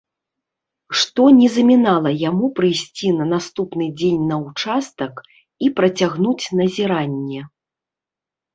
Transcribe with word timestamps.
Што 1.01 1.21
не 1.39 1.49
замінала 1.57 2.13
яму 2.29 2.45
прыйсці 2.61 3.13
на 3.19 3.25
наступны 3.35 3.85
дзень 4.01 4.25
на 4.31 4.41
ўчастак 4.47 5.23
і 5.67 5.73
працягнуць 5.83 6.41
назіранне. 6.61 7.41